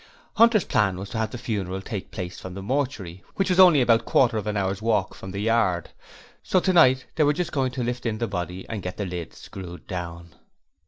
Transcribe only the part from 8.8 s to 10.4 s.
get the lid screwed down.